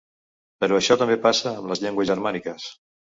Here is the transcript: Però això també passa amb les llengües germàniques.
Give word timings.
Però 0.63 0.79
això 0.79 0.95
també 1.01 1.17
passa 1.25 1.47
amb 1.59 1.69
les 1.73 1.83
llengües 1.83 2.09
germàniques. 2.11 2.67